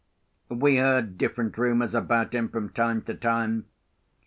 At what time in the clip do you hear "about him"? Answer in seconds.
1.93-2.49